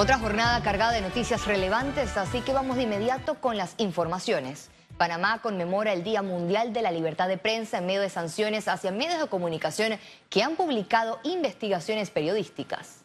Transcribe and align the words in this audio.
Otra 0.00 0.18
jornada 0.18 0.62
cargada 0.62 0.92
de 0.92 1.02
noticias 1.02 1.44
relevantes, 1.44 2.16
así 2.16 2.40
que 2.40 2.54
vamos 2.54 2.78
de 2.78 2.84
inmediato 2.84 3.34
con 3.34 3.58
las 3.58 3.74
informaciones. 3.76 4.70
Panamá 4.96 5.42
conmemora 5.42 5.92
el 5.92 6.04
Día 6.04 6.22
Mundial 6.22 6.72
de 6.72 6.80
la 6.80 6.90
Libertad 6.90 7.28
de 7.28 7.36
Prensa 7.36 7.76
en 7.76 7.84
medio 7.84 8.00
de 8.00 8.08
sanciones 8.08 8.66
hacia 8.66 8.92
medios 8.92 9.20
de 9.20 9.26
comunicación 9.26 9.98
que 10.30 10.42
han 10.42 10.56
publicado 10.56 11.20
investigaciones 11.22 12.08
periodísticas 12.08 13.04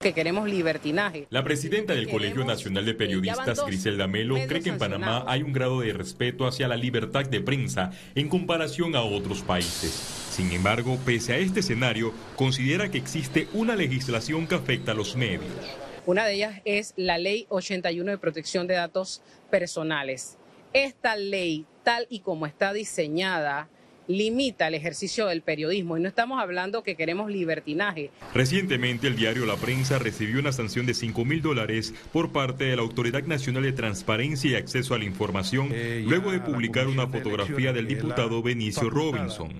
que 0.00 0.12
queremos 0.12 0.48
libertinaje. 0.48 1.28
La 1.30 1.44
presidenta 1.44 1.94
del 1.94 2.10
Colegio 2.10 2.44
Nacional 2.44 2.84
de 2.84 2.94
Periodistas, 2.94 3.64
Griselda 3.64 4.08
Melo, 4.08 4.34
cree 4.48 4.60
que 4.60 4.70
en 4.70 4.78
Panamá 4.78 5.24
hay 5.28 5.42
un 5.42 5.52
grado 5.52 5.80
de 5.80 5.92
respeto 5.92 6.48
hacia 6.48 6.66
la 6.66 6.76
libertad 6.76 7.24
de 7.26 7.40
prensa 7.40 7.92
en 8.16 8.28
comparación 8.28 8.96
a 8.96 9.02
otros 9.02 9.42
países. 9.42 9.92
Sin 10.30 10.50
embargo, 10.50 10.98
pese 11.06 11.32
a 11.32 11.38
este 11.38 11.60
escenario, 11.60 12.12
considera 12.34 12.90
que 12.90 12.98
existe 12.98 13.46
una 13.52 13.76
legislación 13.76 14.48
que 14.48 14.56
afecta 14.56 14.90
a 14.90 14.94
los 14.96 15.14
medios. 15.14 15.83
Una 16.06 16.26
de 16.26 16.34
ellas 16.34 16.60
es 16.66 16.92
la 16.96 17.16
Ley 17.16 17.46
81 17.48 18.10
de 18.10 18.18
Protección 18.18 18.66
de 18.66 18.74
Datos 18.74 19.22
Personales. 19.50 20.36
Esta 20.74 21.16
ley, 21.16 21.64
tal 21.82 22.06
y 22.10 22.20
como 22.20 22.44
está 22.44 22.74
diseñada, 22.74 23.70
limita 24.08 24.68
el 24.68 24.74
ejercicio 24.74 25.26
del 25.26 25.42
periodismo 25.42 25.96
y 25.96 26.00
no 26.00 26.08
estamos 26.08 26.40
hablando 26.40 26.82
que 26.82 26.96
queremos 26.96 27.30
libertinaje. 27.30 28.10
Recientemente 28.34 29.06
el 29.06 29.16
diario 29.16 29.46
La 29.46 29.56
Prensa 29.56 29.98
recibió 29.98 30.40
una 30.40 30.52
sanción 30.52 30.86
de 30.86 30.94
5 30.94 31.24
mil 31.24 31.42
dólares 31.42 31.94
por 32.12 32.32
parte 32.32 32.64
de 32.64 32.76
la 32.76 32.82
Autoridad 32.82 33.22
Nacional 33.24 33.62
de 33.62 33.72
Transparencia 33.72 34.50
y 34.50 34.54
Acceso 34.54 34.94
a 34.94 34.98
la 34.98 35.04
Información 35.04 35.72
luego 36.04 36.32
de 36.32 36.40
publicar 36.40 36.86
una 36.86 37.06
fotografía 37.06 37.72
del 37.72 37.86
diputado 37.86 38.42
Benicio 38.42 38.90
Robinson. 38.90 39.52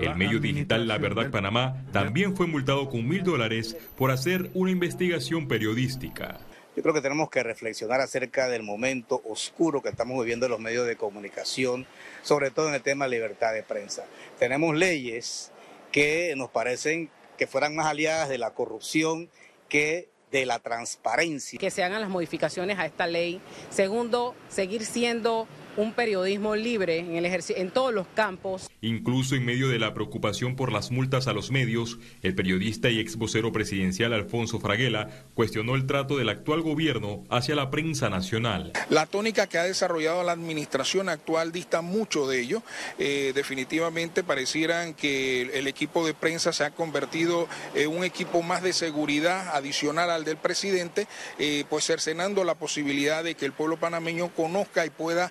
El 0.00 0.14
medio 0.16 0.38
digital 0.38 0.86
La 0.86 0.98
Verdad 0.98 1.30
Panamá 1.30 1.84
también 1.92 2.36
fue 2.36 2.46
multado 2.46 2.88
con 2.88 3.08
mil 3.08 3.22
dólares 3.22 3.76
por 3.96 4.10
hacer 4.10 4.50
una 4.54 4.70
investigación 4.70 5.48
periodística. 5.48 6.40
Yo 6.76 6.82
creo 6.82 6.94
que 6.94 7.00
tenemos 7.00 7.30
que 7.30 7.42
reflexionar 7.42 8.00
acerca 8.00 8.48
del 8.48 8.64
momento 8.64 9.22
oscuro 9.24 9.80
que 9.80 9.90
estamos 9.90 10.18
viviendo 10.18 10.46
en 10.46 10.52
los 10.52 10.60
medios 10.60 10.86
de 10.86 10.96
comunicación, 10.96 11.86
sobre 12.22 12.50
todo 12.50 12.68
en 12.68 12.74
el 12.74 12.82
tema 12.82 13.04
de 13.04 13.12
libertad 13.12 13.52
de 13.52 13.62
prensa. 13.62 14.04
Tenemos 14.40 14.74
leyes 14.74 15.52
que 15.92 16.34
nos 16.36 16.50
parecen 16.50 17.10
que 17.38 17.46
fueran 17.46 17.76
más 17.76 17.86
aliadas 17.86 18.28
de 18.28 18.38
la 18.38 18.54
corrupción 18.54 19.28
que 19.68 20.08
de 20.32 20.46
la 20.46 20.58
transparencia. 20.58 21.60
Que 21.60 21.70
se 21.70 21.84
hagan 21.84 22.00
las 22.00 22.10
modificaciones 22.10 22.76
a 22.80 22.86
esta 22.86 23.06
ley. 23.06 23.40
Segundo, 23.70 24.34
seguir 24.48 24.84
siendo 24.84 25.46
un 25.76 25.92
periodismo 25.92 26.56
libre 26.56 26.98
en, 26.98 27.16
el 27.16 27.24
en 27.24 27.70
todos 27.70 27.92
los 27.92 28.06
campos. 28.14 28.70
Incluso 28.80 29.34
en 29.34 29.44
medio 29.44 29.68
de 29.68 29.78
la 29.78 29.94
preocupación 29.94 30.56
por 30.56 30.72
las 30.72 30.90
multas 30.90 31.26
a 31.26 31.32
los 31.32 31.50
medios, 31.50 31.98
el 32.22 32.34
periodista 32.34 32.90
y 32.90 33.00
ex 33.00 33.16
vocero 33.16 33.52
presidencial 33.52 34.12
Alfonso 34.12 34.60
Fraguela 34.60 35.08
cuestionó 35.34 35.74
el 35.74 35.86
trato 35.86 36.16
del 36.16 36.28
actual 36.28 36.62
gobierno 36.62 37.24
hacia 37.30 37.54
la 37.54 37.70
prensa 37.70 38.10
nacional. 38.10 38.72
La 38.90 39.06
tónica 39.06 39.46
que 39.46 39.58
ha 39.58 39.64
desarrollado 39.64 40.22
la 40.22 40.32
administración 40.32 41.08
actual 41.08 41.52
dista 41.52 41.82
mucho 41.82 42.26
de 42.28 42.40
ello. 42.40 42.62
Eh, 42.98 43.32
definitivamente 43.34 44.22
parecieran 44.22 44.94
que 44.94 45.42
el 45.42 45.66
equipo 45.66 46.06
de 46.06 46.14
prensa 46.14 46.52
se 46.52 46.64
ha 46.64 46.70
convertido 46.70 47.48
en 47.74 47.90
un 47.90 48.04
equipo 48.04 48.42
más 48.42 48.62
de 48.62 48.72
seguridad 48.72 49.54
adicional 49.54 50.10
al 50.10 50.24
del 50.24 50.36
presidente, 50.36 51.06
eh, 51.38 51.64
pues 51.68 51.84
cercenando 51.84 52.44
la 52.44 52.54
posibilidad 52.54 53.24
de 53.24 53.34
que 53.34 53.46
el 53.46 53.52
pueblo 53.52 53.76
panameño 53.76 54.28
conozca 54.34 54.86
y 54.86 54.90
pueda 54.90 55.30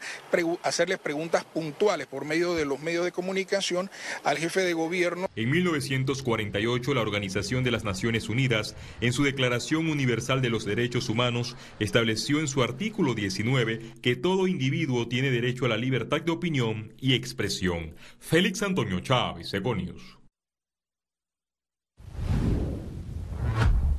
hacerles 0.64 1.00
preguntas 1.00 1.44
puntuales 1.46 2.08
por 2.08 2.26
medio 2.26 2.56
de 2.56 2.66
los 2.66 2.80
medios 2.80 3.06
de 3.06 3.12
comunicación 3.12 3.90
al 4.24 4.38
jefe 4.38 4.62
de 4.62 4.74
gobierno. 4.74 5.28
En 5.36 5.50
1948, 5.50 6.94
la 6.94 7.02
Organización 7.02 7.64
de 7.64 7.72
las 7.72 7.84
Naciones 7.84 8.30
Unidas, 8.30 8.76
en 9.02 9.14
su 9.14 9.24
Declaración 9.24 9.90
Universal 9.90 10.42
de 10.42 10.50
los 10.50 10.66
Derechos 10.66 11.10
Humanos, 11.10 11.56
estableció 11.80 12.40
en 12.40 12.48
su 12.48 12.64
artículo 12.64 13.14
19 13.14 13.94
que 14.02 14.16
todo 14.16 14.48
individuo 14.48 15.08
tiene 15.08 15.32
derecho 15.32 15.66
a 15.66 15.70
la 15.70 15.78
libertad 15.78 16.22
de 16.22 16.32
opinión 16.32 16.94
y 17.00 17.14
expresión. 17.14 17.96
Félix 18.20 18.64
Antonio 18.64 19.00
Chávez, 19.00 19.54
Econius. 19.54 20.23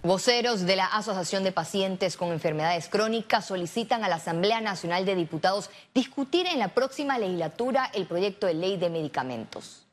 Voceros 0.04 0.66
de 0.66 0.76
la 0.76 0.84
Asociación 0.84 1.44
de 1.44 1.52
Pacientes 1.52 2.18
con 2.18 2.30
Enfermedades 2.30 2.90
Crónicas 2.90 3.46
solicitan 3.46 4.04
a 4.04 4.08
la 4.10 4.16
Asamblea 4.16 4.60
Nacional 4.60 5.06
de 5.06 5.14
Diputados 5.14 5.70
discutir 5.94 6.46
en 6.46 6.58
la 6.58 6.68
próxima 6.68 7.16
legislatura 7.16 7.90
el 7.94 8.06
proyecto 8.06 8.46
de 8.46 8.52
ley 8.52 8.76
de 8.76 8.90
medicamentos. 8.90 9.86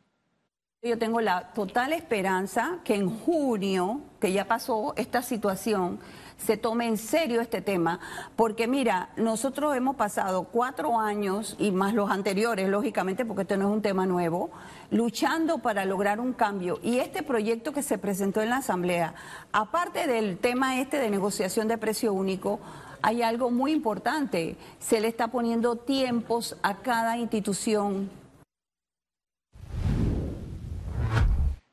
Yo 0.81 0.97
tengo 0.97 1.21
la 1.21 1.53
total 1.53 1.93
esperanza 1.93 2.79
que 2.83 2.95
en 2.95 3.09
junio, 3.09 4.01
que 4.19 4.33
ya 4.33 4.49
pasó 4.49 4.93
esta 4.97 5.21
situación, 5.21 6.01
se 6.45 6.57
tome 6.57 6.87
en 6.87 6.97
serio 6.97 7.41
este 7.41 7.61
tema, 7.61 7.99
porque 8.35 8.67
mira, 8.67 9.09
nosotros 9.15 9.75
hemos 9.75 9.95
pasado 9.95 10.43
cuatro 10.45 10.99
años 10.99 11.55
y 11.59 11.71
más 11.71 11.93
los 11.93 12.09
anteriores, 12.09 12.69
lógicamente, 12.69 13.25
porque 13.25 13.43
este 13.43 13.57
no 13.57 13.69
es 13.69 13.73
un 13.73 13.81
tema 13.81 14.05
nuevo, 14.05 14.49
luchando 14.89 15.59
para 15.59 15.85
lograr 15.85 16.19
un 16.19 16.33
cambio. 16.33 16.79
Y 16.83 16.97
este 16.97 17.23
proyecto 17.23 17.73
que 17.73 17.83
se 17.83 17.97
presentó 17.97 18.41
en 18.41 18.49
la 18.49 18.57
Asamblea, 18.57 19.13
aparte 19.51 20.07
del 20.07 20.37
tema 20.37 20.79
este 20.79 20.97
de 20.97 21.09
negociación 21.09 21.67
de 21.67 21.77
precio 21.77 22.13
único, 22.13 22.59
hay 23.01 23.23
algo 23.23 23.49
muy 23.49 23.71
importante, 23.71 24.57
se 24.79 24.99
le 24.99 25.07
está 25.07 25.29
poniendo 25.29 25.75
tiempos 25.75 26.55
a 26.61 26.77
cada 26.77 27.17
institución 27.17 28.20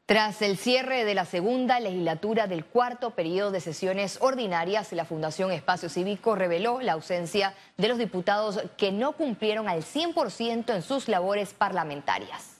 Tras 0.09 0.41
el 0.41 0.57
cierre 0.57 1.05
de 1.05 1.15
la 1.15 1.27
segunda 1.27 1.81
legislatura 1.81 2.47
del 2.47 2.65
cuarto 2.65 3.11
periodo 3.11 3.51
de 3.51 3.61
sesiones 3.61 4.17
ordinarias, 4.23 4.91
la 4.95 5.05
Fundación 5.05 5.53
Espacio 5.53 5.91
Cívico 5.91 6.35
reveló 6.35 6.81
la 6.81 6.95
ausencia 6.95 7.53
de 7.77 7.89
los 7.89 7.99
diputados 7.99 8.59
que 8.79 8.91
no 8.91 9.13
cumplieron 9.13 9.69
al 9.69 9.83
100% 9.83 10.75
en 10.75 10.81
sus 10.81 11.09
labores 11.09 11.53
parlamentarias. 11.53 12.57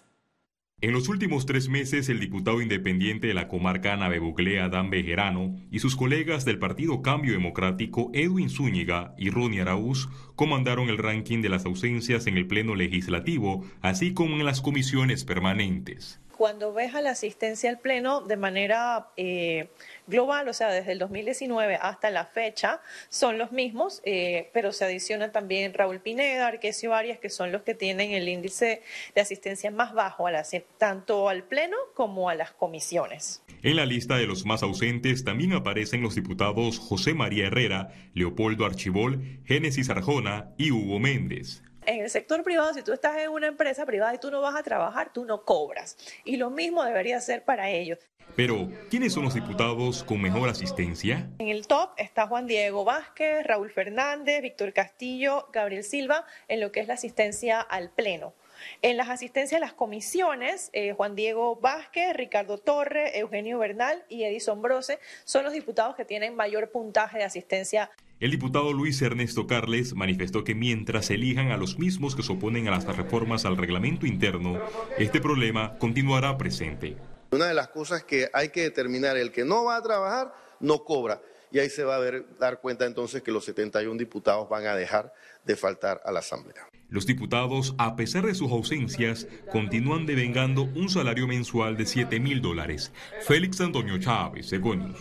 En 0.83 0.93
los 0.93 1.09
últimos 1.09 1.47
tres 1.47 1.71
meses, 1.71 2.11
el 2.11 2.21
diputado 2.21 2.61
independiente 2.61 3.29
de 3.29 3.35
la 3.35 3.49
comarca 3.49 3.97
Navebuclea, 3.97 4.67
Adán 4.67 4.91
Bejerano, 4.91 5.57
y 5.71 5.79
sus 5.79 5.97
colegas 5.97 6.45
del 6.45 6.59
Partido 6.59 7.01
Cambio 7.01 7.33
Democrático, 7.33 8.11
Edwin 8.13 8.51
Zúñiga 8.51 9.15
y 9.17 9.31
Ronnie 9.31 9.63
Araúz, 9.63 10.11
comandaron 10.37 10.91
el 10.91 10.99
ranking 10.99 11.41
de 11.41 11.49
las 11.49 11.65
ausencias 11.65 12.27
en 12.27 12.37
el 12.37 12.47
Pleno 12.47 12.75
Legislativo, 12.75 13.65
así 13.81 14.13
como 14.13 14.37
en 14.37 14.45
las 14.45 14.61
comisiones 14.61 15.25
permanentes 15.25 16.21
cuando 16.39 16.73
ves 16.73 16.95
a 16.95 17.03
la 17.03 17.11
asistencia 17.11 17.69
al 17.69 17.81
Pleno 17.81 18.21
de 18.21 18.37
manera 18.37 19.09
eh, 19.17 19.71
global, 20.07 20.49
o 20.49 20.53
sea, 20.53 20.71
desde 20.71 20.93
el 20.93 21.01
2019 21.01 21.77
hasta 21.83 22.11
la 22.11 22.27
fecha, 22.27 22.81
son 23.09 23.39
los 23.39 23.51
mismos, 23.51 24.01
eh, 24.05 24.49
pero 24.55 24.73
se 24.73 24.85
adiciona 24.85 25.33
también 25.33 25.75
Raúl 25.75 25.99
Pineda, 25.99 26.47
Arquesio 26.47 26.95
Arias, 26.95 27.19
que 27.19 27.29
son 27.29 27.51
los 27.51 27.63
que 27.63 27.75
tienen 27.75 28.13
el 28.13 28.29
índice 28.29 28.83
de 29.17 29.21
asistencia 29.21 29.73
más 29.73 29.93
bajo, 29.93 30.29
a 30.29 30.33
tanto 30.79 31.29
al 31.29 31.43
Pleno 31.43 31.77
como 31.95 32.31
a 32.31 32.37
las 32.37 32.53
comisiones. 32.53 33.43
En 33.65 33.75
la 33.75 33.85
lista 33.85 34.17
de 34.17 34.29
los 34.29 34.47
más 34.47 34.63
ausentes 34.63 35.25
también 35.25 35.53
aparecen 35.53 36.01
los 36.01 36.15
diputados 36.15 36.79
José 36.79 37.15
María 37.15 37.49
Herrera, 37.49 37.93
Leopoldo 38.15 38.65
Archibol, 38.65 39.41
Génesis 39.45 39.91
Arjona 39.91 40.55
y 40.57 40.71
Hugo 40.71 41.01
Méndez 41.01 41.63
en 41.89 42.03
el 42.03 42.11
sector 42.11 42.43
privado, 42.43 42.75
si 42.75 42.83
tú 42.83 42.93
estás 42.93 43.17
en 43.17 43.31
una 43.31 43.47
empresa 43.47 43.87
privada 43.87 44.15
y 44.15 44.19
tú 44.19 44.31
no 44.31 44.43
vas 44.43 44.55
a 44.55 44.63
trabajar, 44.63 45.11
tú 45.11 45.25
no 45.25 45.43
cobras. 45.45 45.97
Y 46.23 46.37
lo 46.37 46.51
mismo 46.51 46.85
debería 46.85 47.19
ser 47.21 47.45
para 47.45 47.71
ellos. 47.71 47.99
Pero, 48.37 48.69
¿quiénes 48.91 49.15
son 49.15 49.25
los 49.25 49.33
diputados 49.33 50.05
con 50.05 50.21
mejor 50.21 50.51
asistencia? 50.51 51.31
En 51.39 51.49
el 51.49 51.67
top 51.67 51.93
está 51.97 52.27
Juan 52.27 52.47
Diego 52.47 52.85
Vázquez, 52.85 53.43
Raúl 53.47 53.71
Fernández, 53.71 54.43
Víctor 54.43 54.75
Castillo, 54.75 55.49
Gabriel 55.51 55.83
Silva, 55.83 56.27
en 56.47 56.61
lo 56.61 56.71
que 56.71 56.81
es 56.81 56.89
la 56.89 56.95
asistencia 56.95 57.61
al 57.61 57.89
Pleno. 57.91 58.35
En 58.83 58.97
las 58.97 59.09
asistencias 59.09 59.59
a 59.59 59.65
las 59.65 59.73
comisiones, 59.73 60.71
eh, 60.73 60.93
Juan 60.93 61.15
Diego 61.15 61.57
Vázquez, 61.57 62.15
Ricardo 62.15 62.59
Torre, 62.59 63.19
Eugenio 63.19 63.59
Bernal 63.59 64.05
y 64.09 64.25
Edison 64.25 64.63
Brose 64.63 64.99
son 65.25 65.45
los 65.45 65.53
diputados 65.53 65.97
que 65.97 66.05
tienen 66.05 66.37
mayor 66.37 66.71
puntaje 66.71 67.19
de 67.19 67.25
asistencia. 67.25 67.91
El 68.21 68.33
diputado 68.33 68.73
Luis 68.73 69.01
Ernesto 69.01 69.47
Carles 69.47 69.95
manifestó 69.95 70.43
que 70.43 70.57
mientras 70.57 71.11
elijan 71.11 71.53
a 71.53 71.57
los 71.57 71.79
mismos 71.79 72.17
que 72.17 72.25
se 72.25 72.33
oponen 72.33 72.67
a 72.67 72.73
las 72.73 72.85
reformas 72.85 73.45
al 73.45 73.57
reglamento 73.57 74.07
interno, 74.07 74.61
este 74.99 75.21
problema 75.21 75.79
continuará 75.79 76.37
presente. 76.37 76.97
Una 77.31 77.47
de 77.47 77.55
las 77.55 77.69
cosas 77.69 78.03
que 78.03 78.29
hay 78.33 78.49
que 78.49 78.63
determinar, 78.63 79.17
el 79.17 79.31
que 79.31 79.45
no 79.45 79.65
va 79.65 79.77
a 79.77 79.83
trabajar, 79.83 80.35
no 80.59 80.83
cobra. 80.83 81.21
Y 81.53 81.61
ahí 81.61 81.71
se 81.71 81.85
va 81.85 81.97
a 81.97 81.99
ver, 81.99 82.25
dar 82.39 82.61
cuenta 82.61 82.87
entonces 82.87 83.23
que 83.23 83.31
los 83.31 83.45
71 83.45 83.97
diputados 83.97 84.49
van 84.49 84.67
a 84.67 84.75
dejar 84.75 85.13
de 85.45 85.57
faltar 85.57 86.01
a 86.05 86.11
la 86.11 86.19
Asamblea. 86.19 86.69
Los 86.91 87.05
diputados, 87.05 87.75
a 87.77 87.97
pesar 87.97 88.25
de 88.25 88.35
sus 88.35 88.51
ausencias, 88.51 89.27
continúan 89.53 90.07
devengando 90.07 90.63
un 90.63 90.89
salario 90.89 91.27
mensual 91.27 91.77
de 91.77 91.85
7 91.85 92.19
mil 92.19 92.41
dólares. 92.41 92.93
Félix 93.27 93.61
Antonio 93.61 93.99
Chávez, 93.99 94.51
Egonius. 94.55 94.99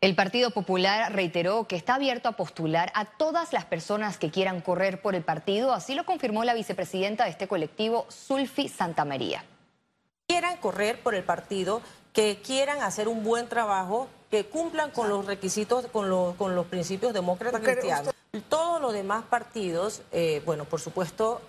El 0.00 0.16
Partido 0.16 0.50
Popular 0.50 1.12
reiteró 1.12 1.68
que 1.68 1.76
está 1.76 1.94
abierto 1.94 2.28
a 2.28 2.32
postular 2.32 2.90
a 2.96 3.04
todas 3.04 3.52
las 3.52 3.64
personas 3.64 4.18
que 4.18 4.32
quieran 4.32 4.60
correr 4.60 5.00
por 5.00 5.14
el 5.14 5.22
partido, 5.22 5.72
así 5.72 5.94
lo 5.94 6.04
confirmó 6.04 6.42
la 6.42 6.54
vicepresidenta 6.54 7.22
de 7.22 7.30
este 7.30 7.46
colectivo, 7.46 8.06
Sulfi 8.08 8.68
Santamaría. 8.68 9.44
Quieran 10.26 10.56
correr 10.56 10.98
por 10.98 11.14
el 11.14 11.22
partido, 11.22 11.80
que 12.12 12.40
quieran 12.44 12.82
hacer 12.82 13.06
un 13.06 13.22
buen 13.22 13.48
trabajo, 13.48 14.08
que 14.28 14.46
cumplan 14.46 14.90
con 14.90 15.08
los 15.08 15.26
requisitos, 15.26 15.86
con 15.86 16.10
los, 16.10 16.34
con 16.34 16.56
los 16.56 16.66
principios 16.66 17.14
demócratas 17.14 17.60
cristianos. 17.60 18.12
Todos 18.48 18.80
los 18.80 18.94
demás 18.94 19.24
partidos, 19.28 20.00
eh, 20.10 20.40
bueno, 20.46 20.64
por 20.64 20.80
supuesto, 20.80 21.42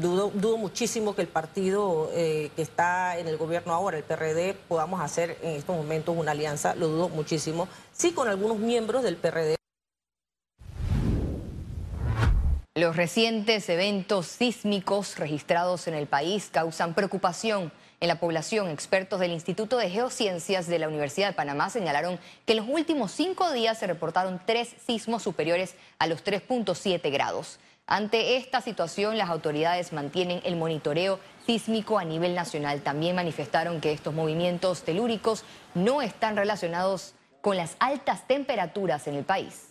dudo, 0.00 0.30
dudo, 0.32 0.56
muchísimo 0.56 1.16
que 1.16 1.22
el 1.22 1.26
partido 1.26 2.12
eh, 2.12 2.52
que 2.54 2.62
está 2.62 3.18
en 3.18 3.26
el 3.26 3.36
gobierno 3.36 3.72
ahora, 3.72 3.96
el 3.96 4.04
PRD, 4.04 4.54
podamos 4.68 5.00
hacer 5.00 5.36
en 5.42 5.56
estos 5.56 5.74
momentos 5.74 6.16
una 6.16 6.30
alianza, 6.30 6.76
lo 6.76 6.86
dudo 6.86 7.08
muchísimo. 7.08 7.66
Sí, 7.92 8.12
con 8.12 8.28
algunos 8.28 8.58
miembros 8.58 9.02
del 9.02 9.16
PRD. 9.16 9.56
Los 12.76 12.94
recientes 12.94 13.68
eventos 13.68 14.28
sísmicos 14.28 15.18
registrados 15.18 15.88
en 15.88 15.94
el 15.94 16.06
país 16.06 16.50
causan 16.52 16.94
preocupación 16.94 17.72
en 18.02 18.08
la 18.08 18.18
población, 18.18 18.68
expertos 18.68 19.20
del 19.20 19.30
Instituto 19.30 19.76
de 19.76 19.88
Geociencias 19.88 20.66
de 20.66 20.80
la 20.80 20.88
Universidad 20.88 21.28
de 21.28 21.34
Panamá 21.34 21.70
señalaron 21.70 22.18
que 22.44 22.54
en 22.54 22.58
los 22.58 22.68
últimos 22.68 23.12
cinco 23.12 23.52
días 23.52 23.78
se 23.78 23.86
reportaron 23.86 24.40
tres 24.44 24.74
sismos 24.84 25.22
superiores 25.22 25.76
a 26.00 26.08
los 26.08 26.24
3.7 26.24 27.12
grados. 27.12 27.60
Ante 27.86 28.36
esta 28.36 28.60
situación, 28.60 29.18
las 29.18 29.30
autoridades 29.30 29.92
mantienen 29.92 30.40
el 30.42 30.56
monitoreo 30.56 31.20
sísmico 31.46 31.96
a 31.96 32.04
nivel 32.04 32.34
nacional. 32.34 32.80
También 32.80 33.14
manifestaron 33.14 33.80
que 33.80 33.92
estos 33.92 34.12
movimientos 34.12 34.82
telúricos 34.82 35.44
no 35.76 36.02
están 36.02 36.34
relacionados 36.34 37.14
con 37.40 37.56
las 37.56 37.76
altas 37.78 38.26
temperaturas 38.26 39.06
en 39.06 39.14
el 39.14 39.24
país. 39.24 39.68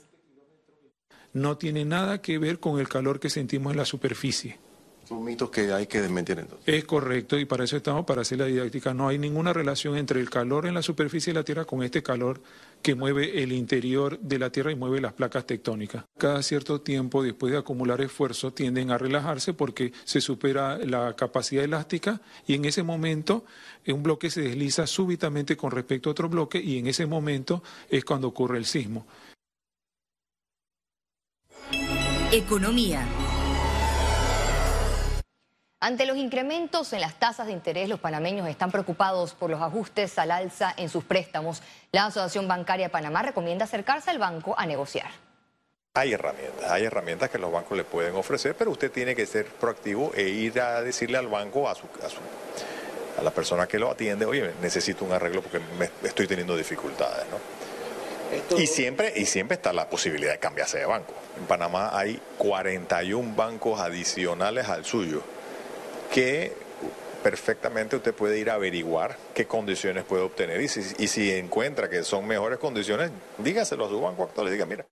No 1.33 1.57
tiene 1.57 1.83
nada 1.83 2.21
que 2.21 2.37
ver 2.37 2.61
con 2.61 2.79
el 2.79 2.87
calor 2.87 3.19
que 3.19 3.29
sentimos 3.29 3.71
en 3.71 3.77
la 3.77 3.85
superficie. 3.85 4.70
Son 5.11 5.25
mitos 5.25 5.49
que 5.49 5.73
hay 5.73 5.87
que 5.87 6.01
desmentir 6.01 6.39
entonces. 6.39 6.65
Es 6.65 6.85
correcto 6.85 7.37
y 7.37 7.43
para 7.43 7.65
eso 7.65 7.75
estamos, 7.75 8.05
para 8.05 8.21
hacer 8.21 8.37
la 8.37 8.45
didáctica. 8.45 8.93
No 8.93 9.09
hay 9.09 9.17
ninguna 9.17 9.51
relación 9.51 9.97
entre 9.97 10.21
el 10.21 10.29
calor 10.29 10.67
en 10.67 10.73
la 10.73 10.81
superficie 10.81 11.33
de 11.33 11.39
la 11.39 11.43
Tierra 11.43 11.65
con 11.65 11.83
este 11.83 12.01
calor 12.01 12.41
que 12.81 12.95
mueve 12.95 13.43
el 13.43 13.51
interior 13.51 14.17
de 14.21 14.39
la 14.39 14.51
Tierra 14.51 14.71
y 14.71 14.75
mueve 14.75 15.01
las 15.01 15.11
placas 15.11 15.45
tectónicas. 15.45 16.05
Cada 16.17 16.41
cierto 16.41 16.79
tiempo, 16.79 17.23
después 17.23 17.51
de 17.51 17.59
acumular 17.59 17.99
esfuerzo, 17.99 18.53
tienden 18.53 18.89
a 18.89 18.97
relajarse 18.97 19.53
porque 19.53 19.91
se 20.05 20.21
supera 20.21 20.77
la 20.77 21.13
capacidad 21.17 21.65
elástica 21.65 22.21
y 22.47 22.53
en 22.53 22.63
ese 22.63 22.81
momento 22.81 23.43
un 23.87 24.03
bloque 24.03 24.29
se 24.29 24.39
desliza 24.39 24.87
súbitamente 24.87 25.57
con 25.57 25.71
respecto 25.71 26.07
a 26.07 26.13
otro 26.13 26.29
bloque 26.29 26.61
y 26.61 26.77
en 26.77 26.87
ese 26.87 27.05
momento 27.05 27.61
es 27.89 28.05
cuando 28.05 28.29
ocurre 28.29 28.57
el 28.57 28.65
sismo. 28.65 29.05
Economía. 32.31 33.05
Ante 35.83 36.05
los 36.05 36.15
incrementos 36.15 36.93
en 36.93 37.01
las 37.01 37.15
tasas 37.15 37.47
de 37.47 37.53
interés, 37.53 37.89
los 37.89 37.99
panameños 37.99 38.47
están 38.47 38.69
preocupados 38.69 39.33
por 39.33 39.49
los 39.49 39.59
ajustes 39.59 40.19
al 40.19 40.29
alza 40.29 40.71
en 40.77 40.89
sus 40.89 41.03
préstamos. 41.03 41.63
La 41.91 42.05
Asociación 42.05 42.47
Bancaria 42.47 42.85
de 42.85 42.89
Panamá 42.91 43.23
recomienda 43.23 43.65
acercarse 43.65 44.11
al 44.11 44.19
banco 44.19 44.53
a 44.55 44.67
negociar. 44.67 45.09
Hay 45.95 46.13
herramientas, 46.13 46.69
hay 46.69 46.83
herramientas 46.83 47.31
que 47.31 47.39
los 47.39 47.51
bancos 47.51 47.75
le 47.75 47.83
pueden 47.83 48.13
ofrecer, 48.15 48.55
pero 48.55 48.69
usted 48.69 48.91
tiene 48.91 49.15
que 49.15 49.25
ser 49.25 49.47
proactivo 49.47 50.11
e 50.13 50.29
ir 50.29 50.61
a 50.61 50.83
decirle 50.83 51.17
al 51.17 51.27
banco, 51.27 51.67
a, 51.67 51.73
su, 51.73 51.85
a, 51.85 53.19
a 53.19 53.23
la 53.23 53.31
persona 53.31 53.65
que 53.65 53.79
lo 53.79 53.89
atiende, 53.89 54.25
oye, 54.25 54.51
necesito 54.61 55.03
un 55.03 55.13
arreglo 55.13 55.41
porque 55.41 55.59
me 55.79 55.89
estoy 56.07 56.27
teniendo 56.27 56.55
dificultades, 56.55 57.25
¿no? 57.31 58.59
Y 58.59 58.67
siempre, 58.67 59.13
y 59.15 59.25
siempre 59.25 59.55
está 59.55 59.73
la 59.73 59.89
posibilidad 59.89 60.31
de 60.31 60.37
cambiarse 60.37 60.77
de 60.77 60.85
banco. 60.85 61.13
En 61.39 61.47
Panamá 61.47 61.89
hay 61.97 62.21
41 62.37 63.35
bancos 63.35 63.79
adicionales 63.79 64.69
al 64.69 64.85
suyo 64.85 65.23
que 66.11 66.53
perfectamente 67.23 67.95
usted 67.95 68.13
puede 68.13 68.39
ir 68.39 68.49
a 68.49 68.55
averiguar 68.55 69.17
qué 69.33 69.45
condiciones 69.45 70.03
puede 70.03 70.23
obtener 70.23 70.61
y 70.61 70.67
si, 70.67 71.31
encuentra 71.31 71.89
que 71.89 72.03
son 72.03 72.27
mejores 72.27 72.59
condiciones, 72.59 73.11
dígaselo 73.37 73.85
a 73.85 73.89
su 73.89 74.01
banco 74.01 74.23
actual 74.23 74.47
y 74.47 74.51
diga, 74.51 74.65
mira. 74.65 74.85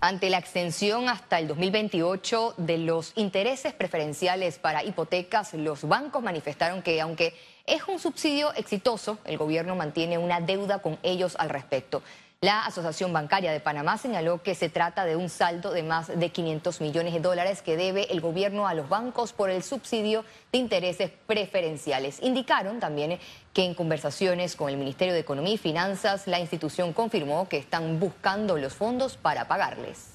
Ante 0.00 0.30
la 0.30 0.38
extensión 0.38 1.08
hasta 1.08 1.38
el 1.38 1.46
2028 1.46 2.54
de 2.56 2.78
los 2.78 3.12
intereses 3.14 3.72
preferenciales 3.72 4.58
para 4.58 4.82
hipotecas, 4.82 5.54
los 5.54 5.86
bancos 5.86 6.22
manifestaron 6.22 6.82
que 6.82 7.00
aunque 7.00 7.34
es 7.66 7.86
un 7.86 8.00
subsidio 8.00 8.52
exitoso, 8.54 9.18
el 9.24 9.38
gobierno 9.38 9.76
mantiene 9.76 10.18
una 10.18 10.40
deuda 10.40 10.80
con 10.80 10.98
ellos 11.04 11.36
al 11.38 11.50
respecto. 11.50 12.02
La 12.44 12.64
Asociación 12.64 13.12
Bancaria 13.12 13.52
de 13.52 13.60
Panamá 13.60 13.98
señaló 13.98 14.42
que 14.42 14.56
se 14.56 14.68
trata 14.68 15.04
de 15.04 15.14
un 15.14 15.28
saldo 15.28 15.70
de 15.70 15.84
más 15.84 16.08
de 16.08 16.30
500 16.30 16.80
millones 16.80 17.12
de 17.12 17.20
dólares 17.20 17.62
que 17.62 17.76
debe 17.76 18.10
el 18.10 18.20
gobierno 18.20 18.66
a 18.66 18.74
los 18.74 18.88
bancos 18.88 19.32
por 19.32 19.48
el 19.48 19.62
subsidio 19.62 20.24
de 20.50 20.58
intereses 20.58 21.12
preferenciales. 21.28 22.20
Indicaron 22.20 22.80
también 22.80 23.20
que 23.52 23.64
en 23.64 23.74
conversaciones 23.74 24.56
con 24.56 24.68
el 24.68 24.76
Ministerio 24.76 25.14
de 25.14 25.20
Economía 25.20 25.54
y 25.54 25.58
Finanzas, 25.58 26.26
la 26.26 26.40
institución 26.40 26.92
confirmó 26.92 27.48
que 27.48 27.58
están 27.58 28.00
buscando 28.00 28.58
los 28.58 28.74
fondos 28.74 29.16
para 29.16 29.46
pagarles. 29.46 30.11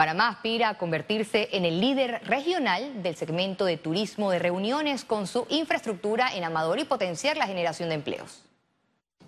Panamá 0.00 0.28
aspira 0.28 0.70
a 0.70 0.78
convertirse 0.78 1.50
en 1.52 1.66
el 1.66 1.78
líder 1.78 2.22
regional 2.24 3.02
del 3.02 3.16
segmento 3.16 3.66
de 3.66 3.76
turismo 3.76 4.30
de 4.30 4.38
reuniones 4.38 5.04
con 5.04 5.26
su 5.26 5.46
infraestructura 5.50 6.34
en 6.34 6.42
Amador 6.42 6.78
y 6.78 6.84
potenciar 6.84 7.36
la 7.36 7.46
generación 7.46 7.90
de 7.90 7.96
empleos 7.96 8.46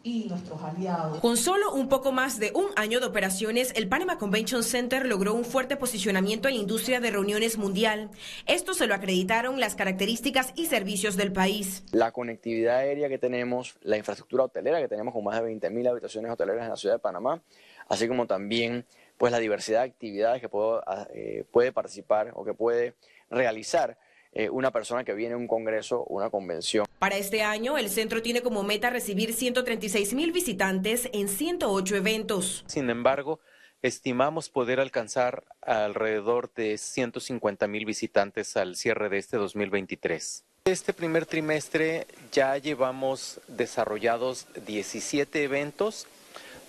y 0.03 0.29
nuestros 0.29 0.63
aliados. 0.63 1.21
Con 1.21 1.37
solo 1.37 1.73
un 1.75 1.89
poco 1.89 2.11
más 2.11 2.39
de 2.39 2.53
un 2.55 2.67
año 2.77 3.01
de 3.01 3.07
operaciones, 3.07 3.73
el 3.77 3.89
Panama 3.89 4.17
Convention 4.17 4.63
Center 4.63 5.07
logró 5.07 5.35
un 5.35 5.45
fuerte 5.45 5.77
posicionamiento 5.77 6.49
en 6.49 6.55
la 6.55 6.61
industria 6.63 7.01
de 7.01 7.11
reuniones 7.11 7.59
mundial. 7.59 8.11
Esto 8.47 8.73
se 8.75 8.87
lo 8.87 8.95
acreditaron 8.95 9.61
las 9.61 9.75
características 9.75 10.53
y 10.57 10.67
servicios 10.67 11.17
del 11.17 11.33
país. 11.33 11.85
La 11.93 12.13
conectividad 12.13 12.79
aérea 12.79 13.11
que 13.11 13.19
tenemos, 13.19 13.77
la 13.83 13.99
infraestructura 13.99 14.45
hotelera 14.45 14.81
que 14.81 14.89
tenemos 14.89 15.13
con 15.13 15.23
más 15.23 15.41
de 15.41 15.49
20.000 15.55 15.91
habitaciones 15.91 16.33
hoteleras 16.33 16.65
en 16.65 16.71
la 16.71 16.77
ciudad 16.77 16.95
de 16.95 17.01
Panamá, 17.01 17.43
así 17.89 18.09
como 18.09 18.27
también 18.27 18.87
pues 19.23 19.31
la 19.31 19.39
diversidad 19.39 19.83
de 19.83 19.91
actividades 19.91 20.41
que 20.41 20.49
ah, 20.85 21.07
eh, 21.15 21.45
puede 21.53 21.71
participar 21.71 22.33
o 22.35 22.45
que 22.45 22.55
puede 22.55 22.97
realizar 23.31 23.97
eh, 24.33 24.51
una 24.51 24.73
persona 24.73 25.05
que 25.05 25.15
viene 25.15 25.35
a 25.35 25.37
un 25.37 25.47
congreso 25.47 26.01
o 26.01 26.17
una 26.17 26.29
convención. 26.29 26.87
Para 26.99 27.17
este 27.17 27.45
año, 27.45 27.79
el 27.79 27.89
centro 27.89 28.21
tiene 28.21 28.43
como 28.43 28.65
meta 28.65 28.91
recibir 28.91 29.33
136 29.33 30.15
mil 30.15 30.33
visitantes 30.33 31.09
en 31.13 31.29
108 31.29 31.95
eventos. 31.95 32.65
Sin 32.67 32.91
embargo, 32.91 33.39
estimamos 33.81 34.49
poder 34.49 34.81
alcanzar 34.81 35.45
alrededor 35.61 36.53
de 36.55 36.77
150 36.77 37.69
mil 37.69 37.85
visitantes 37.85 38.57
al 38.57 38.75
cierre 38.75 39.09
de 39.09 39.19
este 39.19 39.37
2023. 39.37 40.45
Este 40.65 40.93
primer 40.93 41.27
trimestre 41.27 42.09
ya 42.33 42.59
llevamos 42.59 43.41
desarrollados 43.47 44.49
17 44.67 45.45
eventos 45.45 46.09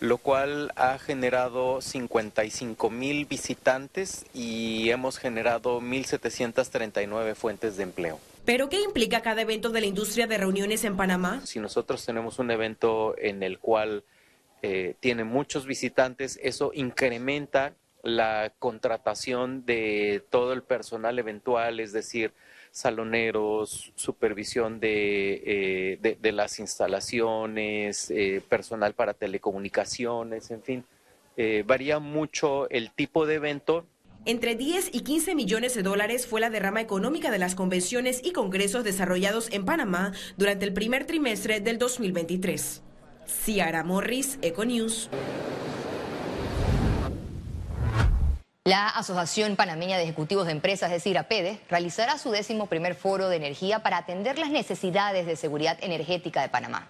lo 0.04 0.18
cual 0.18 0.74
ha 0.76 1.00
generado 1.00 1.80
55 1.80 2.90
mil 2.90 3.26
visitantes 3.26 4.26
y 4.34 4.90
hemos 4.90 5.18
generado 5.18 5.80
1.739 5.80 7.36
fuentes 7.36 7.78
de 7.78 7.84
empleo. 7.84 8.20
¿Pero 8.44 8.68
qué 8.68 8.82
implica 8.82 9.22
cada 9.22 9.44
evento 9.44 9.70
de 9.70 9.80
la 9.80 9.88
industria 9.88 10.28
de 10.28 10.38
reuniones 10.38 10.84
en 10.84 10.98
Panamá? 10.98 11.40
Si 11.46 11.62
nosotros 11.62 12.06
tenemos 12.06 12.38
un 12.38 12.52
evento 12.52 13.16
en 13.18 13.44
el 13.44 13.60
cual 13.60 14.04
eh, 14.62 14.96
tiene 15.00 15.24
muchos 15.24 15.66
visitantes, 15.66 16.38
eso 16.44 16.72
incrementa 16.74 17.72
la 18.02 18.52
contratación 18.60 19.66
de 19.66 20.22
todo 20.30 20.52
el 20.52 20.64
personal 20.64 21.18
eventual, 21.18 21.80
es 21.80 21.94
decir, 21.94 22.34
saloneros, 22.74 23.94
supervisión 23.96 24.80
de, 24.80 25.44
eh, 26.02 26.18
de, 26.20 26.32
las 26.32 26.60
instalaciones, 26.60 28.10
eh, 28.10 28.42
personal 28.50 28.96
para 28.96 29.14
telecomunicaciones, 29.14 30.50
en 30.50 30.64
fin. 30.64 30.84
Eh, 31.38 31.64
varía 31.66 32.00
mucho 32.00 32.68
el 32.72 32.90
tipo 32.92 33.28
de 33.28 33.36
evento. 33.36 33.86
Entre 34.26 34.56
10 34.56 34.90
y 34.92 35.02
15 35.02 35.36
millones 35.36 35.76
de 35.76 35.84
dólares 35.84 36.26
fue 36.26 36.42
la 36.42 36.50
derrama 36.50 36.82
económica 36.82 37.30
de 37.30 37.38
las 37.38 37.54
convenciones 37.54 38.22
y 38.24 38.32
congresos 38.32 38.84
desarrollados 38.84 39.52
en 39.52 39.66
Panamá 39.66 40.12
durante 40.38 40.66
el 40.66 40.74
primer 40.74 41.06
trimestre 41.06 41.60
del 41.60 41.78
2023. 41.78 42.82
Ciara 43.28 43.84
Morris, 43.84 44.40
Econews. 44.42 45.12
La 48.66 48.88
Asociación 48.88 49.58
Panameña 49.58 49.98
de 49.98 50.04
Ejecutivos 50.04 50.46
de 50.46 50.54
Empresas, 50.54 50.90
es 50.90 51.04
decir, 51.04 51.20
realizará 51.68 52.18
su 52.18 52.32
décimo 52.32 52.68
primer 52.68 52.96
foro 52.96 53.28
de 53.28 53.36
energía 53.36 53.84
para 53.84 53.98
atender 53.98 54.40
las 54.40 54.52
necesidades 54.52 55.26
de 55.26 55.36
seguridad 55.36 55.78
energética 55.82 56.42
de 56.42 56.48
Panamá. 56.48 56.88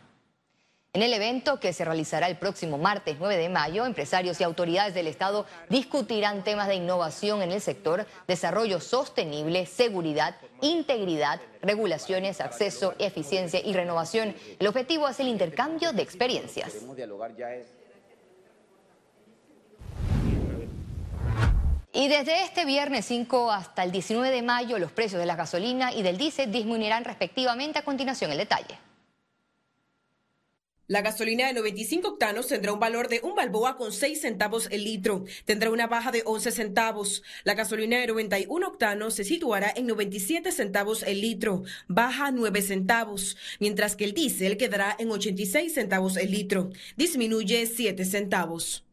En 0.93 1.01
el 1.01 1.11
evento 1.11 1.59
que 1.59 1.73
se 1.73 1.83
realizará 1.83 2.27
el 2.27 2.37
próximo 2.37 2.77
martes 2.77 3.15
9 3.19 3.37
de 3.37 3.49
mayo, 3.49 3.87
empresarios 3.87 4.39
y 4.39 4.43
autoridades 4.43 4.93
del 4.93 5.07
Estado 5.07 5.47
discutirán 5.67 6.43
temas 6.43 6.67
de 6.67 6.75
innovación 6.75 7.41
en 7.41 7.51
el 7.51 7.59
sector, 7.59 8.05
desarrollo 8.27 8.79
sostenible, 8.79 9.65
seguridad, 9.65 10.35
integridad, 10.61 11.41
regulaciones, 11.63 12.39
acceso, 12.39 12.93
eficiencia 12.99 13.59
y 13.65 13.73
renovación. 13.73 14.35
El 14.59 14.67
objetivo 14.67 15.09
es 15.09 15.19
el 15.19 15.27
intercambio 15.27 15.91
de 15.91 16.03
experiencias. 16.03 16.75
Y 21.95 22.07
desde 22.07 22.43
este 22.43 22.65
viernes 22.65 23.05
5 23.05 23.51
hasta 23.51 23.83
el 23.83 23.91
19 23.91 24.31
de 24.31 24.41
mayo, 24.41 24.79
los 24.79 24.91
precios 24.91 25.19
de 25.19 25.27
la 25.27 25.35
gasolina 25.35 25.93
y 25.93 26.01
del 26.01 26.17
diésel 26.17 26.51
disminuirán 26.51 27.05
respectivamente. 27.05 27.77
A 27.77 27.85
continuación, 27.85 28.31
el 28.31 28.39
detalle. 28.39 28.79
La 30.87 31.01
gasolina 31.01 31.47
de 31.47 31.53
95 31.53 32.07
octanos 32.07 32.47
tendrá 32.47 32.73
un 32.73 32.79
valor 32.79 33.09
de 33.09 33.21
un 33.23 33.35
balboa 33.35 33.77
con 33.77 33.91
6 33.91 34.19
centavos 34.19 34.67
el 34.71 34.83
litro. 34.83 35.23
Tendrá 35.45 35.69
una 35.69 35.85
baja 35.85 36.11
de 36.11 36.23
11 36.25 36.51
centavos. 36.51 37.21
La 37.43 37.53
gasolina 37.53 37.99
de 37.99 38.07
91 38.07 38.67
octanos 38.67 39.13
se 39.13 39.23
situará 39.23 39.71
en 39.75 39.85
97 39.85 40.51
centavos 40.51 41.03
el 41.03 41.21
litro, 41.21 41.63
baja 41.87 42.31
9 42.31 42.61
centavos, 42.63 43.37
mientras 43.59 43.95
que 43.95 44.05
el 44.05 44.13
diésel 44.13 44.57
quedará 44.57 44.95
en 44.97 45.11
86 45.11 45.73
centavos 45.73 46.17
el 46.17 46.31
litro, 46.31 46.71
disminuye 46.97 47.67
7 47.67 48.03
centavos. 48.03 48.83